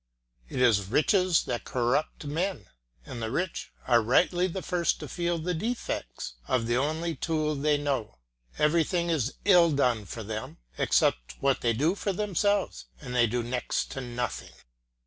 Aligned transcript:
It 0.49 0.59
is 0.59 0.87
riches 0.87 1.43
that 1.43 1.63
corrupt 1.63 2.25
men, 2.25 2.65
and 3.05 3.21
the 3.21 3.29
rich 3.29 3.71
are 3.85 4.01
rightly 4.01 4.47
the 4.47 4.63
first 4.63 4.99
to 4.99 5.07
feel 5.07 5.37
the 5.37 5.53
defects 5.53 6.33
of 6.47 6.65
the 6.65 6.75
only 6.75 7.13
tool 7.13 7.53
they 7.53 7.77
know. 7.77 8.17
Everything 8.57 9.11
is 9.11 9.35
ill 9.45 9.69
done 9.69 10.05
for 10.05 10.23
them, 10.23 10.57
except 10.75 11.35
what 11.39 11.61
they 11.61 11.73
do 11.73 11.93
themselves, 11.95 12.85
and 12.99 13.13
they 13.13 13.27
do 13.27 13.43
next 13.43 13.91
to 13.91 14.01
nothing. 14.01 14.53